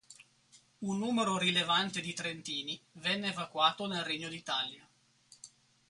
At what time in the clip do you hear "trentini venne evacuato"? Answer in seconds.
2.15-3.85